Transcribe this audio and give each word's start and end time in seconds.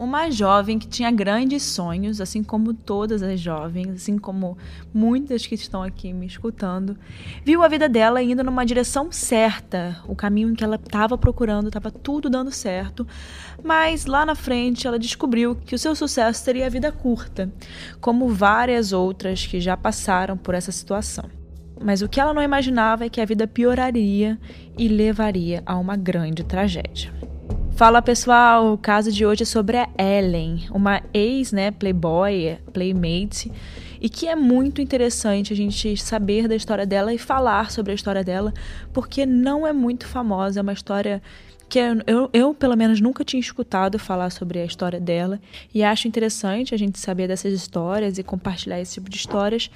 uma 0.00 0.30
jovem 0.30 0.78
que 0.78 0.88
tinha 0.88 1.10
grandes 1.10 1.62
sonhos, 1.62 2.22
assim 2.22 2.42
como 2.42 2.72
todas 2.72 3.22
as 3.22 3.38
jovens, 3.38 3.90
assim 3.90 4.16
como 4.16 4.56
muitas 4.94 5.46
que 5.46 5.54
estão 5.54 5.82
aqui 5.82 6.10
me 6.10 6.24
escutando, 6.24 6.96
viu 7.44 7.62
a 7.62 7.68
vida 7.68 7.86
dela 7.86 8.22
indo 8.22 8.42
numa 8.42 8.64
direção 8.64 9.12
certa, 9.12 10.02
o 10.08 10.16
caminho 10.16 10.54
que 10.56 10.64
ela 10.64 10.76
estava 10.76 11.18
procurando, 11.18 11.66
estava 11.66 11.90
tudo 11.90 12.30
dando 12.30 12.50
certo, 12.50 13.06
mas 13.62 14.06
lá 14.06 14.24
na 14.24 14.34
frente 14.34 14.86
ela 14.86 14.98
descobriu 14.98 15.54
que 15.54 15.74
o 15.74 15.78
seu 15.78 15.94
sucesso 15.94 16.42
teria 16.46 16.70
vida 16.70 16.90
curta, 16.90 17.52
como 18.00 18.26
várias 18.26 18.94
outras 18.94 19.46
que 19.46 19.60
já 19.60 19.76
passaram 19.76 20.34
por 20.34 20.54
essa 20.54 20.72
situação. 20.72 21.28
Mas 21.78 22.00
o 22.00 22.08
que 22.08 22.18
ela 22.18 22.32
não 22.32 22.42
imaginava 22.42 23.04
é 23.04 23.10
que 23.10 23.20
a 23.20 23.26
vida 23.26 23.46
pioraria 23.46 24.38
e 24.78 24.88
levaria 24.88 25.62
a 25.66 25.76
uma 25.76 25.94
grande 25.94 26.42
tragédia. 26.42 27.29
Fala 27.80 28.02
pessoal, 28.02 28.74
o 28.74 28.76
caso 28.76 29.10
de 29.10 29.24
hoje 29.24 29.44
é 29.44 29.46
sobre 29.46 29.78
a 29.78 29.88
Ellen, 29.96 30.66
uma 30.70 31.00
ex, 31.14 31.50
né, 31.50 31.70
playboy, 31.70 32.58
playmate, 32.74 33.50
e 33.98 34.06
que 34.06 34.28
é 34.28 34.36
muito 34.36 34.82
interessante 34.82 35.54
a 35.54 35.56
gente 35.56 35.96
saber 35.96 36.46
da 36.46 36.54
história 36.54 36.84
dela 36.84 37.14
e 37.14 37.16
falar 37.16 37.70
sobre 37.70 37.92
a 37.92 37.94
história 37.94 38.22
dela, 38.22 38.52
porque 38.92 39.24
não 39.24 39.66
é 39.66 39.72
muito 39.72 40.06
famosa, 40.06 40.60
é 40.60 40.62
uma 40.62 40.74
história 40.74 41.22
que 41.70 41.78
eu, 41.78 42.28
eu, 42.34 42.52
pelo 42.52 42.76
menos, 42.76 43.00
nunca 43.00 43.24
tinha 43.24 43.40
escutado 43.40 43.98
falar 43.98 44.28
sobre 44.28 44.58
a 44.58 44.64
história 44.66 45.00
dela, 45.00 45.40
e 45.72 45.82
acho 45.82 46.06
interessante 46.06 46.74
a 46.74 46.78
gente 46.78 46.98
saber 46.98 47.28
dessas 47.28 47.54
histórias 47.54 48.18
e 48.18 48.22
compartilhar 48.22 48.78
esse 48.78 48.92
tipo 48.92 49.08
de 49.08 49.16
histórias 49.16 49.70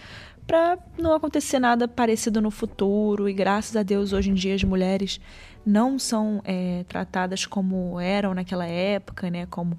para 0.46 0.76
não 0.98 1.14
acontecer 1.14 1.58
nada 1.58 1.88
parecido 1.88 2.42
no 2.42 2.50
futuro, 2.50 3.30
e 3.30 3.32
graças 3.32 3.74
a 3.74 3.82
Deus 3.82 4.12
hoje 4.12 4.28
em 4.28 4.34
dia 4.34 4.54
as 4.54 4.62
mulheres 4.62 5.18
não 5.64 5.98
são 5.98 6.40
é, 6.44 6.84
tratadas 6.88 7.46
como 7.46 7.98
eram 7.98 8.34
naquela 8.34 8.66
época, 8.66 9.30
né? 9.30 9.46
Como 9.46 9.78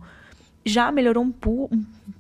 já 0.66 0.92
melhorou 0.92 1.24
um 1.24 1.70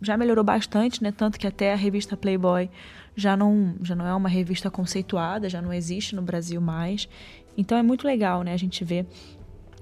já 0.01 0.15
melhorou 0.15 0.43
bastante, 0.43 1.01
né? 1.01 1.11
Tanto 1.11 1.39
que 1.39 1.47
até 1.47 1.73
a 1.73 1.75
revista 1.75 2.15
Playboy 2.15 2.69
já 3.15 3.35
não 3.35 3.75
já 3.81 3.95
não 3.95 4.05
é 4.05 4.13
uma 4.13 4.29
revista 4.29 4.69
conceituada, 4.69 5.49
já 5.49 5.61
não 5.61 5.73
existe 5.73 6.15
no 6.15 6.21
Brasil 6.21 6.61
mais. 6.61 7.09
Então 7.57 7.77
é 7.77 7.83
muito 7.83 8.05
legal, 8.05 8.43
né? 8.43 8.53
A 8.53 8.57
gente 8.57 8.83
ver 8.83 9.07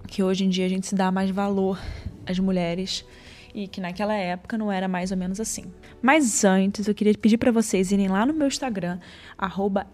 que 0.08 0.24
hoje 0.24 0.46
em 0.46 0.50
dia 0.50 0.66
a 0.66 0.70
gente 0.70 0.88
se 0.88 0.96
dá 0.96 1.12
mais 1.12 1.30
valor 1.30 1.80
às 2.26 2.40
mulheres 2.40 3.06
e 3.54 3.68
que 3.68 3.80
naquela 3.80 4.14
época 4.14 4.58
não 4.58 4.72
era 4.72 4.88
mais 4.88 5.12
ou 5.12 5.18
menos 5.18 5.40
assim. 5.40 5.66
Mas 6.02 6.44
antes, 6.44 6.88
eu 6.88 6.94
queria 6.94 7.14
pedir 7.14 7.38
para 7.38 7.52
vocês 7.52 7.92
irem 7.92 8.08
lá 8.08 8.26
no 8.26 8.34
meu 8.34 8.48
Instagram, 8.48 9.00
arroba 9.38 9.88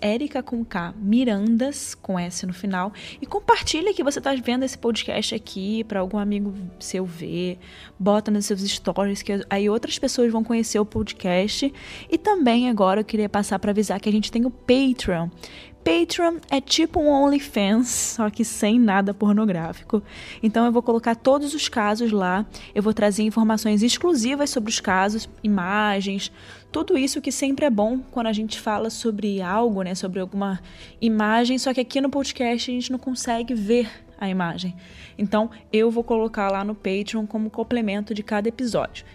Mirandas, 0.95 1.93
com 1.95 2.17
S 2.17 2.45
no 2.45 2.53
final, 2.53 2.93
e 3.21 3.25
compartilhe 3.25 3.93
que 3.93 4.03
você 4.03 4.19
está 4.19 4.33
vendo 4.35 4.63
esse 4.63 4.77
podcast 4.77 5.35
aqui 5.35 5.83
para 5.83 5.99
algum 5.99 6.17
amigo 6.17 6.53
seu 6.79 7.05
ver, 7.05 7.59
bota 7.99 8.31
nos 8.31 8.45
seus 8.45 8.61
stories, 8.61 9.21
que 9.21 9.45
aí 9.49 9.69
outras 9.69 9.99
pessoas 9.99 10.31
vão 10.31 10.43
conhecer 10.43 10.79
o 10.79 10.85
podcast. 10.85 11.71
E 12.09 12.17
também 12.17 12.69
agora 12.69 13.01
eu 13.01 13.05
queria 13.05 13.29
passar 13.29 13.59
para 13.59 13.71
avisar 13.71 13.99
que 13.99 14.09
a 14.09 14.11
gente 14.11 14.31
tem 14.31 14.45
o 14.45 14.51
Patreon. 14.51 15.29
Patreon 15.83 16.37
é 16.49 16.59
tipo 16.59 16.99
um 16.99 17.07
OnlyFans, 17.07 17.87
só 17.87 18.29
que 18.29 18.43
sem 18.43 18.79
nada 18.79 19.13
pornográfico. 19.13 20.03
Então 20.43 20.65
eu 20.65 20.71
vou 20.71 20.81
colocar 20.81 21.15
todos 21.15 21.53
os 21.53 21.69
casos 21.69 22.11
lá, 22.11 22.45
eu 22.75 22.83
vou 22.83 22.93
trazer 22.93 23.23
informações 23.23 23.81
exclusivas 23.81 24.49
sobre 24.49 24.69
os 24.69 24.79
casos, 24.79 25.29
imagens, 25.43 26.31
tudo 26.71 26.97
isso 26.97 27.21
que 27.21 27.31
sempre 27.31 27.65
é 27.65 27.69
bom 27.69 27.99
quando 28.11 28.27
a 28.27 28.33
gente 28.33 28.59
fala 28.59 28.89
sobre 28.89 29.41
algo, 29.41 29.81
né, 29.81 29.95
sobre 29.95 30.19
alguma 30.19 30.59
imagem, 31.01 31.57
só 31.57 31.73
que 31.73 31.81
aqui 31.81 32.01
no 32.01 32.09
podcast 32.09 32.69
a 32.69 32.73
gente 32.73 32.91
não 32.91 32.99
consegue 32.99 33.53
ver 33.53 33.89
a 34.19 34.29
imagem. 34.29 34.75
Então 35.17 35.49
eu 35.71 35.89
vou 35.89 36.03
colocar 36.03 36.51
lá 36.51 36.63
no 36.63 36.75
Patreon 36.75 37.25
como 37.25 37.49
complemento 37.49 38.13
de 38.13 38.21
cada 38.21 38.49
episódio. 38.49 39.05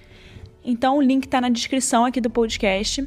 Então 0.65 0.97
o 0.97 1.03
link 1.03 1.25
está 1.25 1.41
na 1.41 1.51
descrição 1.51 2.07
aqui 2.07 2.21
do 2.21 2.31
podcast 2.31 3.07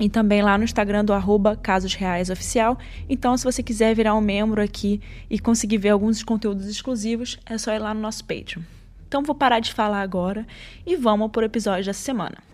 e 0.00 0.08
também 0.08 0.42
lá 0.42 0.58
no 0.58 0.64
Instagram 0.64 1.04
do 1.04 1.12
arroba 1.12 1.56
Casos 1.56 1.94
Reais 1.94 2.30
Oficial. 2.30 2.78
Então, 3.08 3.36
se 3.36 3.44
você 3.44 3.62
quiser 3.62 3.94
virar 3.94 4.14
um 4.14 4.20
membro 4.20 4.60
aqui 4.60 5.00
e 5.30 5.38
conseguir 5.38 5.78
ver 5.78 5.90
alguns 5.90 6.22
conteúdos 6.22 6.66
exclusivos, 6.66 7.38
é 7.46 7.56
só 7.58 7.72
ir 7.72 7.78
lá 7.78 7.94
no 7.94 8.00
nosso 8.00 8.24
Patreon. 8.24 8.62
Então, 9.06 9.22
vou 9.22 9.34
parar 9.34 9.60
de 9.60 9.72
falar 9.72 10.00
agora 10.00 10.46
e 10.84 10.96
vamos 10.96 11.30
para 11.30 11.42
o 11.42 11.44
episódio 11.44 11.84
dessa 11.84 12.02
semana. 12.02 12.53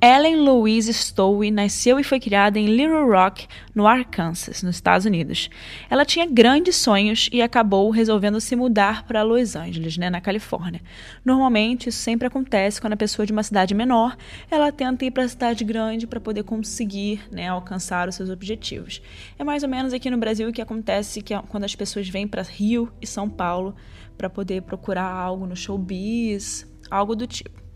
Ellen 0.00 0.36
Louise 0.36 0.94
Stowe 0.94 1.50
nasceu 1.50 1.98
e 1.98 2.04
foi 2.04 2.20
criada 2.20 2.56
em 2.56 2.66
Little 2.66 3.04
Rock, 3.04 3.48
no 3.74 3.84
Arkansas, 3.84 4.62
nos 4.62 4.76
Estados 4.76 5.04
Unidos. 5.04 5.50
Ela 5.90 6.04
tinha 6.04 6.24
grandes 6.24 6.76
sonhos 6.76 7.28
e 7.32 7.42
acabou 7.42 7.90
resolvendo 7.90 8.40
se 8.40 8.54
mudar 8.54 9.04
para 9.08 9.24
Los 9.24 9.56
Angeles, 9.56 9.96
né, 9.98 10.08
na 10.08 10.20
Califórnia. 10.20 10.80
Normalmente, 11.24 11.88
isso 11.88 11.98
sempre 11.98 12.28
acontece 12.28 12.80
quando 12.80 12.92
a 12.92 12.96
pessoa 12.96 13.26
de 13.26 13.32
uma 13.32 13.42
cidade 13.42 13.74
menor, 13.74 14.16
ela 14.48 14.70
tenta 14.70 15.04
ir 15.04 15.10
para 15.10 15.24
a 15.24 15.28
cidade 15.28 15.64
grande 15.64 16.06
para 16.06 16.20
poder 16.20 16.44
conseguir, 16.44 17.20
né, 17.32 17.48
alcançar 17.48 18.08
os 18.08 18.14
seus 18.14 18.30
objetivos. 18.30 19.02
É 19.36 19.42
mais 19.42 19.64
ou 19.64 19.68
menos 19.68 19.92
aqui 19.92 20.08
no 20.08 20.16
Brasil 20.16 20.52
que 20.52 20.62
acontece 20.62 21.20
que 21.22 21.34
é 21.34 21.42
quando 21.48 21.64
as 21.64 21.74
pessoas 21.74 22.08
vêm 22.08 22.28
para 22.28 22.42
Rio 22.42 22.88
e 23.02 23.06
São 23.06 23.28
Paulo 23.28 23.74
para 24.16 24.30
poder 24.30 24.62
procurar 24.62 25.10
algo 25.10 25.44
no 25.44 25.56
showbiz, 25.56 26.72
algo 26.88 27.16
do 27.16 27.26
tipo 27.26 27.67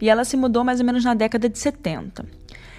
e 0.00 0.08
ela 0.08 0.24
se 0.24 0.36
mudou 0.36 0.64
mais 0.64 0.80
ou 0.80 0.86
menos 0.86 1.04
na 1.04 1.14
década 1.14 1.48
de 1.48 1.58
70. 1.58 2.24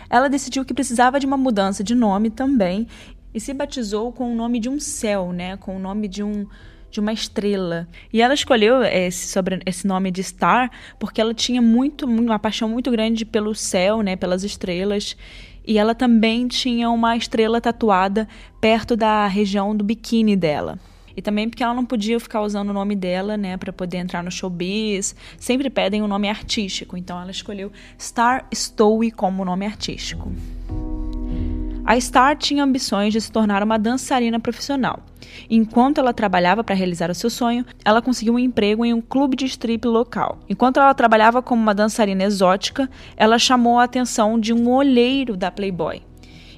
Ela 0.10 0.28
decidiu 0.28 0.66
que 0.66 0.74
precisava 0.74 1.20
de 1.20 1.26
uma 1.26 1.38
mudança 1.38 1.84
de 1.84 1.96
nome 1.96 2.30
também 2.30 2.88
e 3.34 3.40
se 3.40 3.54
batizou 3.54 4.12
com 4.12 4.32
o 4.32 4.36
nome 4.36 4.60
de 4.60 4.70
um 4.70 4.80
céu, 4.80 5.32
né, 5.32 5.56
com 5.58 5.76
o 5.78 5.80
nome 5.80 6.08
de 6.08 6.22
um 6.24 6.46
de 6.92 7.00
uma 7.00 7.14
estrela. 7.14 7.88
E 8.12 8.22
ela 8.22 8.34
escolheu 8.34 8.84
esse, 8.84 9.30
sobre, 9.30 9.62
esse 9.66 9.88
nome 9.88 10.12
de 10.12 10.22
Star 10.22 10.70
porque 11.00 11.22
ela 11.22 11.34
tinha 11.34 11.62
muito, 11.62 12.06
uma 12.06 12.38
paixão 12.38 12.68
muito 12.68 12.92
grande 12.92 13.24
pelo 13.24 13.56
céu, 13.56 14.02
né, 14.02 14.18
pelas 14.18 14.44
estrelas. 14.44 15.16
E 15.66 15.78
ela 15.78 15.96
também 15.96 16.48
tinha 16.50 16.90
uma 16.90 17.16
estrela 17.16 17.62
tatuada 17.62 18.28
perto 18.60 18.98
da 18.98 19.26
região 19.28 19.74
do 19.74 19.86
biquíni 19.86 20.36
dela. 20.36 20.78
E 21.16 21.22
também 21.22 21.50
porque 21.50 21.64
ela 21.64 21.74
não 21.74 21.86
podia 21.86 22.20
ficar 22.20 22.42
usando 22.42 22.70
o 22.70 22.74
nome 22.74 22.96
dela, 22.96 23.38
né, 23.38 23.58
para 23.58 23.72
poder 23.74 23.98
entrar 23.98 24.24
no 24.24 24.32
showbiz. 24.32 25.16
Sempre 25.38 25.70
pedem 25.70 26.02
um 26.02 26.08
nome 26.08 26.30
artístico, 26.30 26.98
então 26.98 27.20
ela 27.22 27.32
escolheu 27.32 27.72
Star 28.00 28.48
Stowe 28.54 29.12
como 29.12 29.46
nome 29.46 29.66
artístico. 29.66 30.32
A 31.84 32.00
Star 32.00 32.38
tinha 32.38 32.64
ambições 32.64 33.12
de 33.12 33.20
se 33.20 33.32
tornar 33.32 33.64
uma 33.64 33.78
dançarina 33.78 34.40
profissional. 34.40 35.00
Enquanto 35.50 35.98
ela 35.98 36.14
trabalhava 36.14 36.64
para 36.64 36.76
realizar 36.76 37.10
o 37.10 37.16
seu 37.16 37.30
sonho, 37.30 37.66
ela 37.84 38.02
conseguiu 38.02 38.36
um 38.36 38.40
emprego 38.40 38.86
em 38.86 38.94
um 38.94 39.02
clube 39.02 39.36
de 39.36 39.46
strip 39.46 39.86
local. 39.88 40.40
Enquanto 40.48 40.80
ela 40.80 40.94
trabalhava 40.94 41.42
como 41.42 41.62
uma 41.62 41.74
dançarina 41.74 42.24
exótica, 42.24 42.90
ela 43.18 43.40
chamou 43.40 43.80
a 43.80 43.84
atenção 43.84 44.40
de 44.40 44.54
um 44.54 44.70
olheiro 44.70 45.36
da 45.36 45.50
Playboy. 45.50 46.04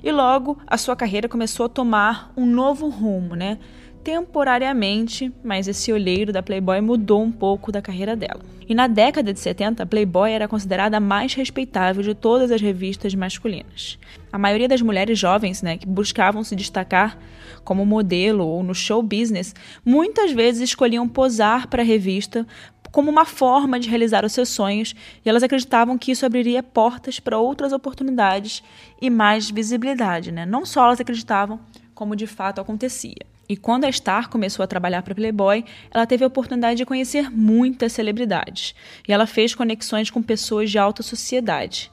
E 0.03 0.11
logo 0.11 0.57
a 0.67 0.77
sua 0.77 0.95
carreira 0.95 1.29
começou 1.29 1.67
a 1.67 1.69
tomar 1.69 2.33
um 2.35 2.45
novo 2.45 2.89
rumo, 2.89 3.35
né? 3.35 3.57
Temporariamente, 4.03 5.31
mas 5.43 5.67
esse 5.67 5.91
olheiro 5.93 6.33
da 6.33 6.43
Playboy 6.43 6.81
mudou 6.81 7.23
um 7.23 7.31
pouco 7.31 7.71
da 7.71 7.81
carreira 7.81 8.15
dela. 8.15 8.41
E 8.67 8.75
na 8.75 8.87
década 8.87 9.33
de 9.33 9.39
70, 9.39 9.83
a 9.83 9.85
Playboy 9.85 10.31
era 10.31 10.47
considerada 10.47 10.97
a 10.97 10.99
mais 10.99 11.33
respeitável 11.33 12.03
de 12.03 12.13
todas 12.13 12.51
as 12.51 12.61
revistas 12.61 13.15
masculinas. 13.15 13.97
A 14.31 14.37
maioria 14.37 14.67
das 14.67 14.81
mulheres 14.81 15.17
jovens, 15.17 15.61
né, 15.61 15.77
que 15.77 15.87
buscavam 15.87 16.43
se 16.43 16.55
destacar 16.55 17.17
como 17.63 17.85
modelo 17.85 18.45
ou 18.45 18.61
no 18.61 18.75
show 18.75 19.01
business, 19.01 19.55
muitas 19.85 20.31
vezes 20.31 20.61
escolhiam 20.61 21.07
posar 21.07 21.67
para 21.67 21.81
a 21.81 21.85
revista 21.85 22.45
como 22.91 23.09
uma 23.09 23.25
forma 23.25 23.79
de 23.79 23.89
realizar 23.89 24.23
os 24.23 24.33
seus 24.33 24.49
sonhos, 24.49 24.93
e 25.25 25.29
elas 25.29 25.41
acreditavam 25.41 25.97
que 25.97 26.11
isso 26.11 26.27
abriria 26.27 26.61
portas 26.61 27.19
para 27.19 27.39
outras 27.39 27.73
oportunidades 27.73 28.61
e 29.01 29.09
mais 29.09 29.49
visibilidade, 29.49 30.31
né? 30.31 30.45
Não 30.45 30.63
só 30.63 30.85
elas 30.85 31.01
acreditavam, 31.01 31.59
como 31.95 32.15
de 32.15 32.27
fato 32.27 32.61
acontecia. 32.61 33.32
E 33.47 33.57
quando 33.57 33.85
a 33.85 33.91
Star 33.91 34.29
começou 34.29 34.63
a 34.63 34.67
trabalhar 34.67 35.01
para 35.01 35.15
Playboy, 35.15 35.65
ela 35.91 36.05
teve 36.05 36.23
a 36.23 36.27
oportunidade 36.27 36.77
de 36.77 36.85
conhecer 36.85 37.29
muitas 37.29 37.91
celebridades. 37.91 38.73
E 39.07 39.11
ela 39.11 39.27
fez 39.27 39.53
conexões 39.53 40.09
com 40.09 40.21
pessoas 40.21 40.71
de 40.71 40.77
alta 40.77 41.03
sociedade. 41.03 41.91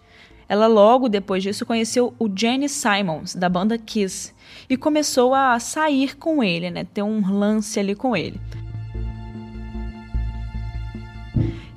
Ela 0.49 0.67
logo 0.67 1.09
depois 1.09 1.43
disso 1.43 1.65
conheceu 1.65 2.15
o 2.19 2.29
Jenny 2.35 2.69
Simons, 2.69 3.35
da 3.35 3.49
banda 3.49 3.79
Kiss, 3.79 4.33
e 4.69 4.77
começou 4.77 5.33
a 5.35 5.59
sair 5.61 6.17
com 6.17 6.43
ele, 6.43 6.71
né? 6.71 6.85
Ter 6.85 7.03
um 7.03 7.33
lance 7.33 7.79
ali 7.79 7.95
com 7.95 8.17
ele. 8.17 8.41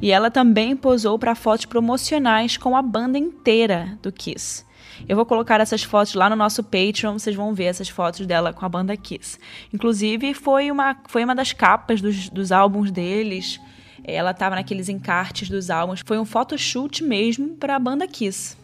E 0.02 0.12
ela 0.12 0.30
também 0.30 0.76
posou 0.76 1.18
para 1.18 1.36
fotos 1.36 1.66
promocionais 1.66 2.58
com 2.58 2.76
a 2.76 2.82
banda 2.82 3.18
inteira 3.18 3.98
do 4.02 4.12
Kiss. 4.12 4.66
Eu 5.08 5.16
vou 5.16 5.26
colocar 5.26 5.60
essas 5.60 5.84
fotos 5.84 6.14
lá 6.14 6.30
no 6.30 6.36
nosso 6.36 6.64
Patreon, 6.64 7.18
vocês 7.18 7.36
vão 7.36 7.54
ver 7.54 7.66
essas 7.66 7.90
fotos 7.90 8.26
dela 8.26 8.54
com 8.54 8.66
a 8.66 8.70
banda 8.70 8.96
Kiss. 8.96 9.38
Inclusive, 9.74 10.34
foi 10.34 10.72
uma, 10.72 10.96
foi 11.08 11.24
uma 11.24 11.36
das 11.36 11.54
capas 11.54 12.02
dos, 12.02 12.30
dos 12.30 12.52
álbuns 12.52 12.92
deles. 12.92 13.60
Ela 14.04 14.32
estava 14.32 14.56
naqueles 14.56 14.90
encartes 14.90 15.50
dos 15.50 15.70
álbuns. 15.70 16.02
Foi 16.06 16.18
um 16.18 16.26
photoshoot 16.26 17.04
mesmo 17.04 17.56
para 17.56 17.76
a 17.76 17.80
banda 17.80 18.08
Kiss. 18.08 18.58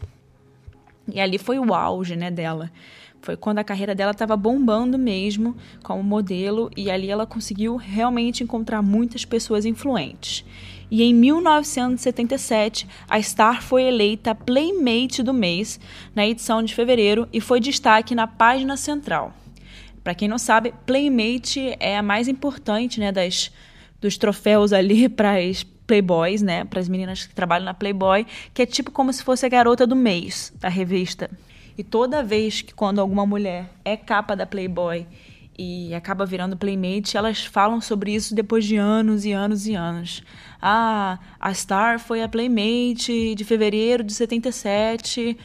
E 1.12 1.20
ali 1.20 1.38
foi 1.38 1.60
o 1.60 1.74
auge 1.74 2.16
né, 2.16 2.30
dela. 2.30 2.72
Foi 3.22 3.36
quando 3.36 3.60
a 3.60 3.64
carreira 3.64 3.94
dela 3.94 4.12
estava 4.12 4.38
bombando 4.38 4.98
mesmo 4.98 5.56
como 5.84 6.02
modelo 6.02 6.72
e 6.78 6.90
ali 6.90 7.10
ela 7.10 7.26
conseguiu 7.26 7.76
realmente 7.76 8.44
encontrar 8.44 8.82
muitas 8.82 9.26
pessoas 9.26 9.66
influentes 9.66 10.46
e 10.92 11.04
em 11.04 11.14
1977 11.14 12.88
a 13.08 13.22
Star 13.22 13.62
foi 13.62 13.84
eleita 13.84 14.34
Playmate 14.34 15.22
do 15.22 15.34
mês 15.34 15.80
na 16.16 16.26
edição 16.28 16.64
de 16.64 16.74
fevereiro 16.74 17.28
e 17.32 17.40
foi 17.40 17.60
destaque 17.60 18.16
na 18.16 18.28
página 18.28 18.76
central. 18.76 19.34
Para 20.04 20.16
quem 20.16 20.28
não 20.28 20.38
sabe, 20.38 20.74
Playmate 20.86 21.76
é 21.80 21.98
a 21.98 22.02
mais 22.02 22.28
importante 22.28 23.00
né, 23.00 23.12
das, 23.12 23.52
dos 24.02 24.18
troféus 24.18 24.74
ali 24.74 25.08
para 25.10 25.38
as 25.38 25.64
Playboys, 25.86 26.42
né, 26.42 26.66
para 26.66 26.80
as 26.80 26.88
meninas 26.88 27.26
que 27.26 27.34
trabalham 27.34 27.66
na 27.66 27.74
Playboy, 27.74 28.26
que 28.54 28.62
é 28.62 28.66
tipo 28.66 28.92
como 28.92 29.12
se 29.12 29.24
fosse 29.24 29.46
a 29.46 29.50
garota 29.50 29.86
do 29.86 29.96
mês 29.96 30.54
da 30.60 30.70
revista. 30.70 31.30
E 31.78 31.84
toda 31.84 32.24
vez 32.24 32.62
que 32.62 32.74
quando 32.74 33.00
alguma 33.00 33.26
mulher 33.26 33.70
é 33.86 33.96
capa 33.96 34.36
da 34.36 34.46
Playboy 34.46 35.06
e 35.62 35.94
acaba 35.94 36.26
virando 36.26 36.56
playmate, 36.56 37.18
elas 37.18 37.44
falam 37.44 37.82
sobre 37.82 38.16
isso 38.16 38.34
depois 38.34 38.64
de 38.64 38.78
anos 38.78 39.26
e 39.26 39.34
anos 39.34 39.68
e 39.68 39.74
anos. 39.74 40.24
Ah, 40.62 41.20
a 41.38 41.54
Star 41.54 42.00
foi 42.00 42.24
a 42.24 42.30
playmate 42.30 43.36
de 43.36 43.44
fevereiro 43.44 44.02
de 44.02 44.14
77. 44.14 45.38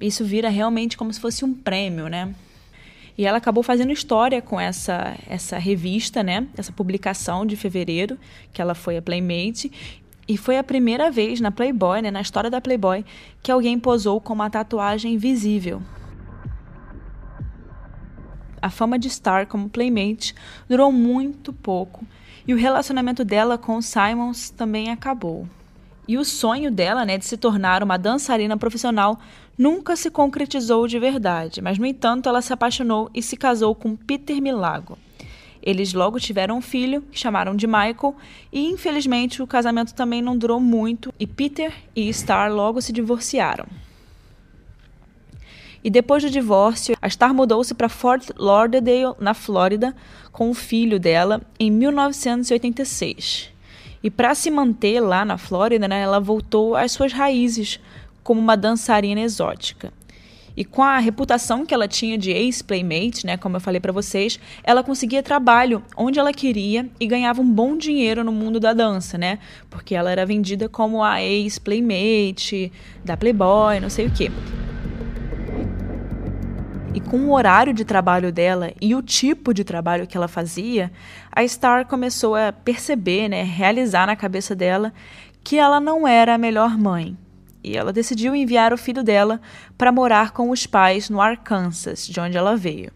Isso 0.00 0.24
vira 0.24 0.48
realmente 0.48 0.96
como 0.96 1.12
se 1.12 1.20
fosse 1.20 1.44
um 1.44 1.52
prêmio, 1.52 2.08
né? 2.08 2.34
E 3.18 3.26
ela 3.26 3.36
acabou 3.36 3.62
fazendo 3.62 3.92
história 3.92 4.40
com 4.40 4.58
essa 4.58 5.14
essa 5.28 5.58
revista, 5.58 6.22
né? 6.22 6.46
Essa 6.56 6.72
publicação 6.72 7.44
de 7.44 7.54
fevereiro, 7.54 8.16
que 8.54 8.62
ela 8.62 8.74
foi 8.74 8.96
a 8.96 9.02
playmate, 9.02 9.70
e 10.26 10.38
foi 10.38 10.56
a 10.56 10.64
primeira 10.64 11.10
vez 11.10 11.38
na 11.38 11.50
Playboy, 11.50 12.00
né, 12.00 12.10
na 12.10 12.22
história 12.22 12.48
da 12.48 12.62
Playboy, 12.62 13.04
que 13.42 13.52
alguém 13.52 13.78
posou 13.78 14.22
com 14.22 14.32
uma 14.32 14.48
tatuagem 14.48 15.18
visível 15.18 15.82
a 18.60 18.70
fama 18.70 18.98
de 18.98 19.08
Star 19.08 19.46
como 19.46 19.68
playmate 19.68 20.34
durou 20.68 20.92
muito 20.92 21.52
pouco 21.52 22.06
e 22.46 22.54
o 22.54 22.56
relacionamento 22.56 23.24
dela 23.24 23.56
com 23.56 23.80
Simons 23.80 24.50
também 24.50 24.90
acabou. 24.90 25.46
E 26.08 26.18
o 26.18 26.24
sonho 26.24 26.70
dela, 26.70 27.04
né, 27.04 27.16
de 27.16 27.24
se 27.24 27.36
tornar 27.36 27.82
uma 27.82 27.96
dançarina 27.96 28.56
profissional 28.56 29.20
nunca 29.56 29.94
se 29.94 30.10
concretizou 30.10 30.88
de 30.88 30.98
verdade, 30.98 31.60
mas 31.60 31.78
no 31.78 31.86
entanto 31.86 32.28
ela 32.28 32.42
se 32.42 32.52
apaixonou 32.52 33.10
e 33.14 33.22
se 33.22 33.36
casou 33.36 33.74
com 33.74 33.94
Peter 33.94 34.40
Milago. 34.40 34.98
Eles 35.62 35.92
logo 35.92 36.18
tiveram 36.18 36.56
um 36.56 36.60
filho, 36.62 37.02
que 37.02 37.18
chamaram 37.18 37.54
de 37.54 37.66
Michael, 37.66 38.16
e 38.50 38.66
infelizmente 38.66 39.42
o 39.42 39.46
casamento 39.46 39.94
também 39.94 40.22
não 40.22 40.36
durou 40.36 40.58
muito 40.58 41.12
e 41.20 41.26
Peter 41.26 41.72
e 41.94 42.12
Star 42.12 42.52
logo 42.52 42.80
se 42.80 42.92
divorciaram. 42.92 43.66
E 45.82 45.90
depois 45.90 46.22
do 46.22 46.30
divórcio, 46.30 46.96
a 47.00 47.08
Star 47.08 47.32
mudou-se 47.32 47.72
para 47.74 47.88
Fort 47.88 48.30
Lauderdale, 48.36 49.14
na 49.18 49.32
Flórida, 49.32 49.94
com 50.30 50.50
o 50.50 50.54
filho 50.54 51.00
dela 51.00 51.40
em 51.58 51.70
1986. 51.70 53.50
E 54.02 54.10
para 54.10 54.34
se 54.34 54.50
manter 54.50 55.00
lá 55.00 55.24
na 55.24 55.38
Flórida, 55.38 55.88
né, 55.88 56.00
ela 56.00 56.20
voltou 56.20 56.76
às 56.76 56.92
suas 56.92 57.12
raízes 57.12 57.80
como 58.22 58.40
uma 58.40 58.56
dançarina 58.56 59.20
exótica. 59.20 59.92
E 60.56 60.64
com 60.64 60.82
a 60.82 60.98
reputação 60.98 61.64
que 61.64 61.72
ela 61.72 61.88
tinha 61.88 62.18
de 62.18 62.30
ex-playmate, 62.30 63.24
né, 63.24 63.36
como 63.36 63.56
eu 63.56 63.60
falei 63.60 63.80
para 63.80 63.92
vocês, 63.92 64.38
ela 64.64 64.82
conseguia 64.82 65.22
trabalho 65.22 65.82
onde 65.96 66.18
ela 66.18 66.32
queria 66.32 66.88
e 66.98 67.06
ganhava 67.06 67.40
um 67.40 67.50
bom 67.50 67.76
dinheiro 67.76 68.24
no 68.24 68.32
mundo 68.32 68.60
da 68.60 68.74
dança, 68.74 69.16
né? 69.16 69.38
Porque 69.70 69.94
ela 69.94 70.10
era 70.10 70.26
vendida 70.26 70.68
como 70.68 71.02
a 71.02 71.22
ex-playmate 71.22 72.72
da 73.04 73.16
Playboy, 73.16 73.80
não 73.80 73.88
sei 73.88 74.06
o 74.06 74.10
quê. 74.10 74.30
E 76.92 77.00
com 77.00 77.18
o 77.18 77.32
horário 77.32 77.72
de 77.72 77.84
trabalho 77.84 78.32
dela 78.32 78.72
e 78.80 78.96
o 78.96 79.02
tipo 79.02 79.54
de 79.54 79.62
trabalho 79.62 80.08
que 80.08 80.16
ela 80.16 80.26
fazia, 80.26 80.90
a 81.30 81.46
Star 81.46 81.86
começou 81.86 82.34
a 82.34 82.52
perceber, 82.52 83.28
né, 83.28 83.44
realizar 83.44 84.08
na 84.08 84.16
cabeça 84.16 84.56
dela 84.56 84.92
que 85.44 85.56
ela 85.56 85.78
não 85.78 86.06
era 86.06 86.34
a 86.34 86.38
melhor 86.38 86.76
mãe. 86.76 87.16
E 87.62 87.76
ela 87.76 87.92
decidiu 87.92 88.34
enviar 88.34 88.72
o 88.72 88.78
filho 88.78 89.04
dela 89.04 89.40
para 89.78 89.92
morar 89.92 90.32
com 90.32 90.50
os 90.50 90.66
pais 90.66 91.08
no 91.08 91.20
Arkansas, 91.20 92.08
de 92.08 92.18
onde 92.18 92.36
ela 92.36 92.56
veio. 92.56 92.90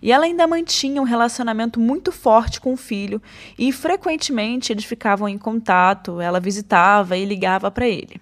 E 0.00 0.10
ela 0.10 0.24
ainda 0.24 0.46
mantinha 0.46 1.00
um 1.00 1.04
relacionamento 1.04 1.78
muito 1.78 2.10
forte 2.10 2.60
com 2.60 2.72
o 2.72 2.78
filho 2.78 3.20
e 3.58 3.70
frequentemente 3.72 4.72
eles 4.72 4.84
ficavam 4.84 5.28
em 5.28 5.36
contato, 5.36 6.18
ela 6.18 6.40
visitava 6.40 7.16
e 7.16 7.26
ligava 7.26 7.70
para 7.70 7.86
ele. 7.86 8.20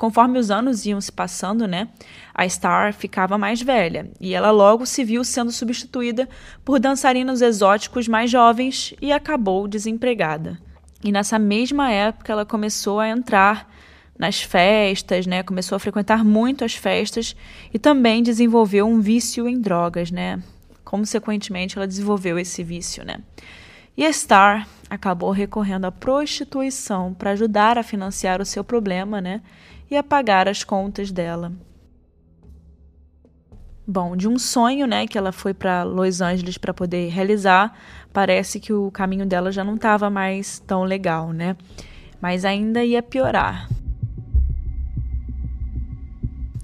Conforme 0.00 0.38
os 0.38 0.50
anos 0.50 0.86
iam 0.86 0.98
se 0.98 1.12
passando, 1.12 1.68
né, 1.68 1.86
a 2.34 2.48
Star 2.48 2.94
ficava 2.94 3.36
mais 3.36 3.60
velha 3.60 4.10
e 4.18 4.32
ela 4.32 4.50
logo 4.50 4.86
se 4.86 5.04
viu 5.04 5.22
sendo 5.22 5.52
substituída 5.52 6.26
por 6.64 6.80
dançarinos 6.80 7.42
exóticos 7.42 8.08
mais 8.08 8.30
jovens 8.30 8.94
e 8.98 9.12
acabou 9.12 9.68
desempregada. 9.68 10.58
E 11.04 11.12
nessa 11.12 11.38
mesma 11.38 11.90
época 11.90 12.32
ela 12.32 12.46
começou 12.46 12.98
a 12.98 13.10
entrar 13.10 13.70
nas 14.18 14.40
festas, 14.40 15.26
né, 15.26 15.42
começou 15.42 15.76
a 15.76 15.78
frequentar 15.78 16.24
muito 16.24 16.64
as 16.64 16.74
festas 16.74 17.36
e 17.70 17.78
também 17.78 18.22
desenvolveu 18.22 18.86
um 18.86 19.02
vício 19.02 19.46
em 19.46 19.60
drogas, 19.60 20.10
né? 20.10 20.42
Consequentemente, 20.82 21.76
ela 21.76 21.86
desenvolveu 21.86 22.38
esse 22.38 22.64
vício, 22.64 23.04
né? 23.04 23.18
E 23.94 24.06
a 24.06 24.10
Star 24.10 24.66
acabou 24.88 25.30
recorrendo 25.30 25.84
à 25.84 25.92
prostituição 25.92 27.12
para 27.12 27.32
ajudar 27.32 27.76
a 27.76 27.82
financiar 27.82 28.40
o 28.40 28.46
seu 28.46 28.64
problema, 28.64 29.20
né? 29.20 29.42
E 29.90 29.96
apagar 29.96 30.48
as 30.48 30.62
contas 30.62 31.10
dela. 31.10 31.52
Bom, 33.86 34.16
de 34.16 34.28
um 34.28 34.38
sonho, 34.38 34.86
né, 34.86 35.06
que 35.06 35.18
ela 35.18 35.32
foi 35.32 35.52
para 35.52 35.82
Los 35.82 36.20
Angeles 36.20 36.56
para 36.56 36.72
poder 36.72 37.08
realizar, 37.08 37.76
parece 38.12 38.60
que 38.60 38.72
o 38.72 38.88
caminho 38.90 39.26
dela 39.26 39.50
já 39.50 39.64
não 39.64 39.74
estava 39.74 40.08
mais 40.08 40.60
tão 40.60 40.84
legal, 40.84 41.32
né? 41.32 41.56
Mas 42.20 42.44
ainda 42.44 42.84
ia 42.84 43.02
piorar. 43.02 43.68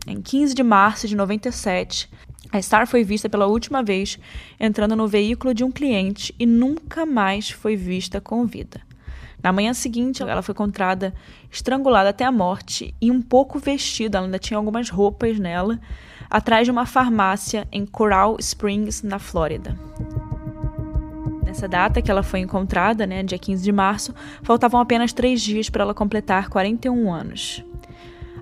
Em 0.06 0.23
15 0.23 0.54
de 0.54 0.62
março 0.62 1.09
de 1.09 1.16
97, 1.16 2.09
a 2.52 2.62
Star 2.62 2.87
foi 2.87 3.02
vista 3.02 3.28
pela 3.28 3.47
última 3.49 3.83
vez 3.83 4.21
entrando 4.61 4.95
no 4.95 5.09
veículo 5.09 5.52
de 5.52 5.64
um 5.64 5.73
cliente 5.73 6.33
e 6.38 6.47
nunca 6.47 7.04
mais 7.04 7.50
foi 7.50 7.75
vista 7.75 8.21
com 8.21 8.47
vida. 8.47 8.80
Na 9.47 9.53
manhã 9.53 9.73
seguinte, 9.73 10.25
ela 10.25 10.43
foi 10.43 10.53
encontrada 10.55 11.15
estrangulada 11.53 12.09
até 12.09 12.25
a 12.25 12.33
morte 12.33 12.93
e 13.00 13.12
um 13.12 13.23
pouco 13.23 13.61
vestida, 13.61 14.19
ela 14.19 14.26
ainda 14.26 14.41
tinha 14.41 14.59
algumas 14.59 14.91
roupas 14.91 15.38
nela, 15.38 15.79
atrás 16.29 16.67
de 16.67 16.73
uma 16.73 16.85
farmácia 16.85 17.65
em 17.71 17.87
Coral 17.87 18.38
Springs, 18.41 19.05
na 19.05 19.21
Flórida. 19.21 19.79
Nessa 21.45 21.69
data 21.69 22.03
que 22.03 22.11
ela 22.11 22.25
foi 22.25 22.41
encontrada, 22.41 23.07
né, 23.07 23.23
dia 23.23 23.38
15 23.38 23.62
de 23.62 23.71
março, 23.71 24.12
faltavam 24.43 24.81
apenas 24.81 25.12
três 25.12 25.41
dias 25.41 25.71
para 25.71 25.85
ela 25.85 25.95
completar 25.95 26.49
41 26.49 27.15
anos. 27.15 27.65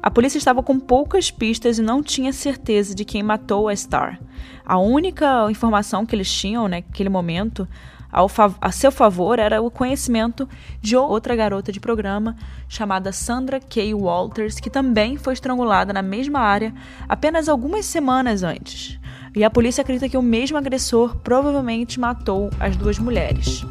A 0.02 0.10
polícia 0.10 0.38
estava 0.38 0.62
com 0.62 0.80
poucas 0.80 1.30
pistas 1.30 1.78
e 1.78 1.82
não 1.82 2.02
tinha 2.02 2.32
certeza 2.32 2.94
de 2.94 3.04
quem 3.04 3.22
matou 3.22 3.68
a 3.68 3.76
Star. 3.76 4.18
A 4.64 4.78
única 4.78 5.50
informação 5.50 6.06
que 6.06 6.16
eles 6.16 6.32
tinham 6.32 6.66
né, 6.66 6.82
naquele 6.86 7.10
momento 7.10 7.68
ao 8.14 8.30
a 8.60 8.70
seu 8.70 8.92
favor 8.92 9.40
era 9.40 9.60
o 9.60 9.70
conhecimento 9.70 10.48
de 10.80 10.96
outra 10.96 11.34
garota 11.34 11.72
de 11.72 11.80
programa 11.80 12.36
chamada 12.68 13.10
Sandra 13.10 13.58
Kay 13.58 13.92
Walters, 13.92 14.60
que 14.60 14.70
também 14.70 15.16
foi 15.16 15.32
estrangulada 15.32 15.92
na 15.92 16.00
mesma 16.00 16.38
área 16.38 16.72
apenas 17.08 17.48
algumas 17.48 17.84
semanas 17.84 18.44
antes. 18.44 19.00
E 19.34 19.42
a 19.42 19.50
polícia 19.50 19.82
acredita 19.82 20.08
que 20.08 20.16
o 20.16 20.22
mesmo 20.22 20.56
agressor 20.56 21.16
provavelmente 21.16 21.98
matou 21.98 22.50
as 22.60 22.76
duas 22.76 23.00
mulheres. 23.00 23.64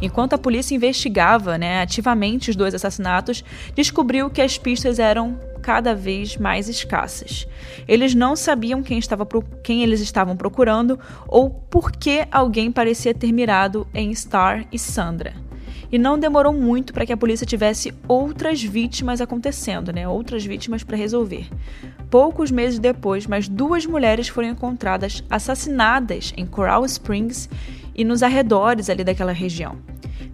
Enquanto 0.00 0.32
a 0.32 0.38
polícia 0.38 0.74
investigava 0.74 1.56
né, 1.56 1.80
ativamente 1.80 2.50
os 2.50 2.56
dois 2.56 2.74
assassinatos, 2.74 3.44
descobriu 3.76 4.28
que 4.28 4.42
as 4.42 4.58
pistas 4.58 4.98
eram 4.98 5.38
cada 5.62 5.94
vez 5.94 6.36
mais 6.36 6.68
escassas. 6.68 7.46
Eles 7.86 8.14
não 8.14 8.34
sabiam 8.34 8.82
quem, 8.82 8.98
estava 8.98 9.26
quem 9.62 9.82
eles 9.82 10.00
estavam 10.00 10.36
procurando 10.36 10.98
ou 11.28 11.48
por 11.48 11.92
que 11.92 12.26
alguém 12.30 12.70
parecia 12.72 13.14
ter 13.14 13.32
mirado 13.32 13.86
em 13.94 14.12
Star 14.14 14.66
e 14.72 14.78
Sandra. 14.78 15.32
E 15.90 15.98
não 15.98 16.18
demorou 16.18 16.54
muito 16.54 16.92
para 16.92 17.04
que 17.04 17.12
a 17.12 17.16
polícia 17.16 17.46
tivesse 17.46 17.94
outras 18.08 18.62
vítimas 18.62 19.20
acontecendo, 19.20 19.92
né? 19.92 20.08
Outras 20.08 20.44
vítimas 20.44 20.82
para 20.82 20.96
resolver. 20.96 21.48
Poucos 22.10 22.50
meses 22.50 22.78
depois, 22.78 23.26
mais 23.26 23.46
duas 23.46 23.84
mulheres 23.84 24.26
foram 24.28 24.48
encontradas 24.48 25.22
assassinadas 25.30 26.32
em 26.34 26.46
Coral 26.46 26.84
Springs 26.86 27.48
e 27.94 28.04
nos 28.04 28.22
arredores 28.22 28.88
ali 28.88 29.04
daquela 29.04 29.32
região. 29.32 29.91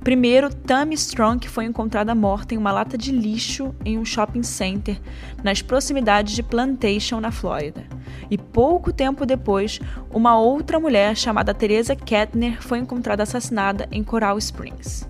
Primeiro, 0.09 0.49
Tammy 0.49 0.95
Strong 0.95 1.47
foi 1.51 1.67
encontrada 1.67 2.15
morta 2.15 2.55
em 2.55 2.57
uma 2.57 2.73
lata 2.73 2.97
de 2.97 3.13
lixo 3.13 3.75
em 3.85 3.99
um 3.99 4.07
shopping 4.07 4.43
center 4.43 4.99
nas 5.45 5.61
proximidades 5.61 6.35
de 6.35 6.43
Plantation, 6.43 7.21
na 7.21 7.31
Flórida. 7.31 7.85
E 8.31 8.39
pouco 8.39 8.91
tempo 8.91 9.27
depois, 9.27 9.79
uma 10.11 10.39
outra 10.39 10.81
mulher 10.81 11.15
chamada 11.15 11.53
Teresa 11.53 11.95
Kettner 11.95 12.63
foi 12.63 12.79
encontrada 12.79 13.23
assassinada 13.23 13.87
em 13.93 14.03
Coral 14.03 14.39
Springs. 14.39 15.07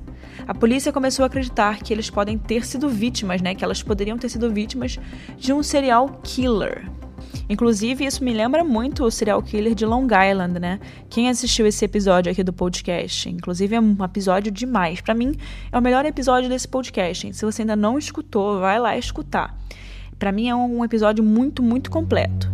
A 0.49 0.53
polícia 0.53 0.93
começou 0.93 1.23
a 1.23 1.27
acreditar 1.27 1.79
que 1.79 1.93
eles 1.93 2.11
podem 2.11 2.37
ter 2.37 2.67
sido 2.67 2.89
vítimas, 2.89 3.41
né? 3.41 3.55
Que 3.55 3.63
elas 3.63 3.81
poderiam 3.81 4.19
ter 4.19 4.29
sido 4.29 4.53
vítimas 4.53 4.99
de 5.37 5.53
um 5.53 5.63
serial 5.63 6.09
killer. 6.25 6.85
Inclusive, 7.49 8.05
isso 8.05 8.23
me 8.23 8.33
lembra 8.33 8.63
muito 8.63 9.05
o 9.05 9.11
serial 9.11 9.43
killer 9.43 9.75
de 9.75 9.87
Long 9.87 10.07
Island, 10.07 10.59
né? 10.59 10.81
Quem 11.09 11.29
assistiu 11.29 11.67
esse 11.67 11.85
episódio 11.85 12.31
aqui 12.31 12.43
do 12.43 12.53
podcast? 12.53 13.29
Inclusive, 13.29 13.75
é 13.75 13.81
um 13.81 13.97
episódio 14.05 14.53
demais. 14.53 15.01
Para 15.01 15.15
mim, 15.15 15.35
é 15.73 15.79
o 15.79 15.83
melhor 15.83 16.05
episódio 16.05 16.49
desse 16.49 16.69
podcast. 16.69 17.33
Se 17.33 17.45
você 17.45 17.63
ainda 17.63 17.77
não 17.77 17.99
escutou, 17.99 18.61
vai 18.61 18.79
lá 18.79 18.97
escutar. 18.97 19.59
Para 20.19 20.33
mim, 20.33 20.49
é 20.49 20.55
um 20.55 20.85
episódio 20.85 21.23
muito, 21.25 21.63
muito 21.63 21.91
completo. 21.91 22.51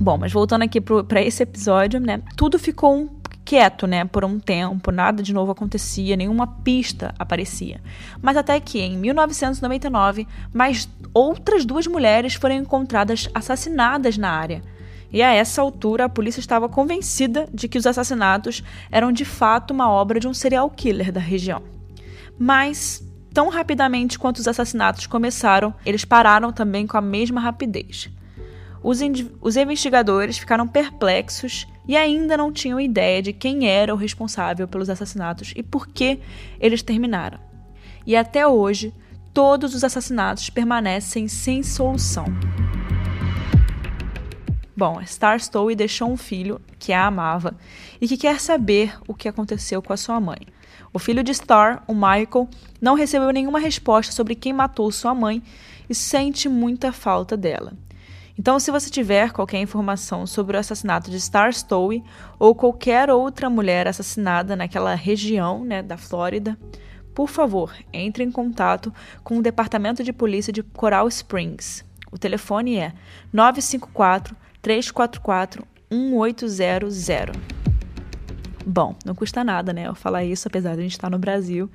Bom, 0.00 0.18
mas 0.18 0.32
voltando 0.32 0.62
aqui 0.62 0.80
para 0.80 1.22
esse 1.22 1.42
episódio, 1.42 2.00
né? 2.00 2.22
Tudo 2.36 2.58
ficou 2.58 2.96
um 2.96 3.08
quieto, 3.52 3.86
né, 3.86 4.06
por 4.06 4.24
um 4.24 4.40
tempo, 4.40 4.90
nada 4.90 5.22
de 5.22 5.30
novo 5.30 5.52
acontecia, 5.52 6.16
nenhuma 6.16 6.46
pista 6.46 7.14
aparecia. 7.18 7.82
Mas 8.22 8.34
até 8.38 8.58
que 8.58 8.80
em 8.80 8.96
1999, 8.96 10.26
mais 10.54 10.88
outras 11.12 11.66
duas 11.66 11.86
mulheres 11.86 12.32
foram 12.32 12.54
encontradas 12.54 13.28
assassinadas 13.34 14.16
na 14.16 14.30
área. 14.30 14.62
E 15.12 15.20
a 15.20 15.34
essa 15.34 15.60
altura, 15.60 16.06
a 16.06 16.08
polícia 16.08 16.40
estava 16.40 16.66
convencida 16.66 17.46
de 17.52 17.68
que 17.68 17.76
os 17.76 17.86
assassinatos 17.86 18.64
eram 18.90 19.12
de 19.12 19.26
fato 19.26 19.72
uma 19.72 19.90
obra 19.90 20.18
de 20.18 20.26
um 20.26 20.32
serial 20.32 20.70
killer 20.70 21.12
da 21.12 21.20
região. 21.20 21.62
Mas, 22.38 23.06
tão 23.34 23.50
rapidamente 23.50 24.18
quanto 24.18 24.38
os 24.38 24.48
assassinatos 24.48 25.06
começaram, 25.06 25.74
eles 25.84 26.06
pararam 26.06 26.54
também 26.54 26.86
com 26.86 26.96
a 26.96 27.02
mesma 27.02 27.38
rapidez. 27.38 28.08
Os, 28.82 29.00
os 29.42 29.56
investigadores 29.56 30.38
ficaram 30.38 30.66
perplexos 30.66 31.66
e 31.86 31.96
ainda 31.96 32.36
não 32.36 32.52
tinham 32.52 32.80
ideia 32.80 33.22
de 33.22 33.32
quem 33.32 33.68
era 33.68 33.92
o 33.92 33.96
responsável 33.96 34.68
pelos 34.68 34.88
assassinatos 34.88 35.52
e 35.56 35.62
por 35.62 35.88
que 35.88 36.20
eles 36.60 36.82
terminaram. 36.82 37.38
E 38.06 38.16
até 38.16 38.46
hoje, 38.46 38.92
todos 39.32 39.74
os 39.74 39.84
assassinatos 39.84 40.50
permanecem 40.50 41.28
sem 41.28 41.62
solução. 41.62 42.26
Bom, 44.76 45.04
Star 45.04 45.38
Stowe 45.38 45.74
deixou 45.76 46.10
um 46.10 46.16
filho 46.16 46.60
que 46.78 46.92
a 46.92 47.06
amava 47.06 47.56
e 48.00 48.08
que 48.08 48.16
quer 48.16 48.40
saber 48.40 48.98
o 49.06 49.14
que 49.14 49.28
aconteceu 49.28 49.82
com 49.82 49.92
a 49.92 49.96
sua 49.96 50.20
mãe. 50.20 50.40
O 50.92 50.98
filho 50.98 51.22
de 51.22 51.32
Star, 51.32 51.84
o 51.86 51.94
Michael, 51.94 52.48
não 52.80 52.94
recebeu 52.94 53.30
nenhuma 53.30 53.58
resposta 53.58 54.12
sobre 54.12 54.34
quem 54.34 54.52
matou 54.52 54.90
sua 54.90 55.14
mãe 55.14 55.42
e 55.88 55.94
sente 55.94 56.48
muita 56.48 56.92
falta 56.92 57.36
dela. 57.36 57.72
Então, 58.38 58.58
se 58.58 58.70
você 58.70 58.88
tiver 58.88 59.32
qualquer 59.32 59.60
informação 59.60 60.26
sobre 60.26 60.56
o 60.56 60.60
assassinato 60.60 61.10
de 61.10 61.20
Star 61.20 61.52
Stowe 61.52 62.02
ou 62.38 62.54
qualquer 62.54 63.10
outra 63.10 63.50
mulher 63.50 63.86
assassinada 63.86 64.56
naquela 64.56 64.94
região 64.94 65.64
né, 65.64 65.82
da 65.82 65.96
Flórida, 65.96 66.58
por 67.14 67.28
favor, 67.28 67.74
entre 67.92 68.24
em 68.24 68.30
contato 68.30 68.92
com 69.22 69.38
o 69.38 69.42
Departamento 69.42 70.02
de 70.02 70.12
Polícia 70.12 70.52
de 70.52 70.62
Coral 70.62 71.06
Springs. 71.08 71.84
O 72.10 72.18
telefone 72.18 72.76
é 72.76 72.92
954 73.32 74.34
344 74.62 75.66
1800. 75.90 77.61
Bom, 78.64 78.94
não 79.04 79.14
custa 79.14 79.42
nada, 79.42 79.72
né? 79.72 79.86
Eu 79.86 79.94
falar 79.94 80.24
isso, 80.24 80.46
apesar 80.48 80.74
de 80.74 80.80
a 80.80 80.82
gente 80.82 80.92
estar 80.92 81.10
no 81.10 81.18
Brasil. 81.18 81.70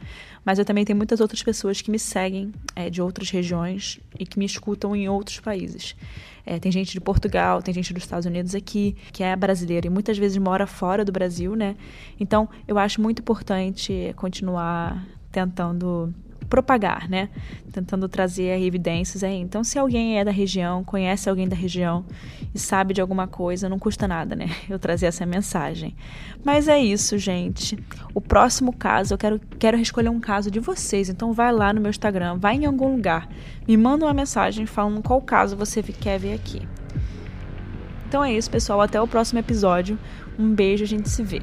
Mas 0.46 0.60
eu 0.60 0.66
também 0.66 0.86
tenho 0.86 0.98
muitas 0.98 1.20
outras 1.20 1.44
pessoas 1.44 1.82
que 1.82 1.92
me 1.92 2.00
seguem 2.00 2.54
é, 2.76 2.90
de 2.90 3.02
outras 3.02 3.30
regiões 3.30 4.00
e 4.18 4.26
que 4.26 4.40
me 4.40 4.46
escutam 4.46 4.96
em 4.96 5.10
outros 5.10 5.40
países. 5.40 5.96
É, 6.46 6.60
tem 6.60 6.72
gente 6.72 6.94
de 6.94 7.02
Portugal, 7.02 7.62
tem 7.62 7.74
gente 7.74 7.94
dos 7.94 8.04
Estados 8.04 8.26
Unidos 8.26 8.56
aqui, 8.56 8.96
que 9.12 9.22
é 9.22 9.36
brasileira 9.36 9.88
e 9.88 9.90
muitas 9.90 10.18
vezes 10.18 10.38
mora 10.38 10.66
fora 10.66 11.04
do 11.04 11.12
Brasil, 11.12 11.56
né? 11.56 11.76
Então, 12.18 12.48
eu 12.66 12.78
acho 12.78 13.02
muito 13.02 13.20
importante 13.20 14.14
continuar 14.16 15.06
tentando 15.30 16.14
propagar, 16.50 17.10
né? 17.10 17.30
Tentando 17.72 18.08
trazer 18.08 18.60
evidências 18.62 19.24
aí. 19.24 19.36
Então, 19.36 19.64
se 19.64 19.78
alguém 19.78 20.20
é 20.20 20.26
da 20.26 20.32
região, 20.32 20.84
conhece 20.84 21.30
alguém 21.30 21.48
da 21.48 21.56
região 21.56 22.06
e 22.54 22.60
sabe 22.60 22.94
de 22.94 23.02
alguma 23.02 23.28
coisa, 23.28 23.70
não 23.70 23.80
custa 23.80 24.08
nada, 24.08 24.36
né? 24.36 24.50
Eu 24.70 24.80
trazer 24.80 25.08
essa 25.08 25.26
mensagem. 25.26 25.96
Mas 26.44 26.68
é 26.68 26.80
isso, 26.80 27.18
gente. 27.18 27.78
O 28.14 28.22
próximo 28.22 28.72
caso, 28.72 29.14
eu 29.14 29.18
quero, 29.18 29.40
quero 29.60 29.78
escolher 29.78 30.10
um 30.10 30.20
caso 30.20 30.50
de 30.50 30.60
vocês. 30.60 31.10
Então, 31.10 31.34
vai 31.34 31.52
lá 31.52 31.74
no 31.74 31.82
meu 31.82 31.90
Instagram, 31.90 32.38
vai 32.38 32.56
em 32.56 32.66
algum 32.66 32.96
lugar, 32.96 33.28
me 33.68 33.76
manda 33.76 34.06
uma 34.06 34.14
mensagem 34.14 34.66
falando 34.66 35.02
qual 35.02 35.22
caso 35.22 35.58
você 35.58 35.84
quer 35.84 36.20
ver 36.20 36.34
aqui. 36.34 36.68
Então 38.08 38.24
é 38.24 38.34
isso, 38.34 38.50
pessoal. 38.50 38.82
Até 38.82 39.02
o 39.02 39.08
próximo 39.08 39.40
episódio. 39.40 40.00
Um 40.40 40.54
beijo, 40.54 40.84
a 40.84 40.88
gente 40.88 41.10
se 41.10 41.24
vê. 41.24 41.42